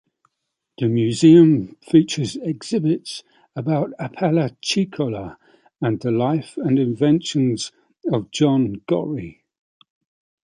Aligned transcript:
The 0.79 0.87
museum 0.87 1.75
features 1.75 2.35
exhibits 2.35 3.21
about 3.55 3.93
Apalachicola 3.99 5.37
and 5.79 5.99
the 6.01 6.09
life 6.09 6.57
and 6.57 6.79
inventions 6.79 7.71
of 8.11 8.31
John 8.31 8.81
Gorrie. 8.89 9.43